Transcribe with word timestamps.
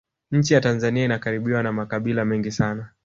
nchi 0.31 0.53
ya 0.53 0.61
tanzania 0.61 1.05
inakabiriwa 1.05 1.63
na 1.63 1.73
makabila 1.73 2.25
mengi 2.25 2.51
sana 2.51 2.89